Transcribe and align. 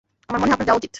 আমার 0.29 0.39
মনে 0.41 0.49
হয় 0.49 0.55
আপনার 0.55 0.67
যাওয়া 0.67 0.81
উচিত। 0.81 0.89